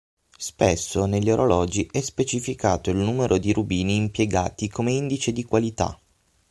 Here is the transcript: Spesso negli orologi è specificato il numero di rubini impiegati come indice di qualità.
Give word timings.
Spesso 0.35 1.05
negli 1.05 1.29
orologi 1.29 1.87
è 1.91 2.01
specificato 2.01 2.89
il 2.89 2.97
numero 2.97 3.37
di 3.37 3.53
rubini 3.53 3.97
impiegati 3.97 4.67
come 4.67 4.93
indice 4.93 5.31
di 5.31 5.43
qualità. 5.43 5.95